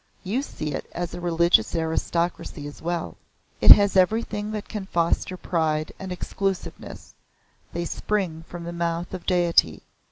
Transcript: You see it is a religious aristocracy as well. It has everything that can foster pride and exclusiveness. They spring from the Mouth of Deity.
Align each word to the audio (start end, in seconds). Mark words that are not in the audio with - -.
You 0.23 0.41
see 0.41 0.71
it 0.73 0.87
is 0.95 1.13
a 1.13 1.21
religious 1.21 1.75
aristocracy 1.75 2.65
as 2.65 2.81
well. 2.81 3.17
It 3.61 3.69
has 3.69 3.95
everything 3.95 4.49
that 4.49 4.67
can 4.67 4.87
foster 4.87 5.37
pride 5.37 5.91
and 5.99 6.11
exclusiveness. 6.11 7.13
They 7.71 7.85
spring 7.85 8.43
from 8.47 8.63
the 8.63 8.73
Mouth 8.73 9.13
of 9.13 9.27
Deity. 9.27 9.83